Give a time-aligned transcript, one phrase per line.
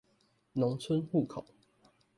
[0.55, 1.45] 農村戶口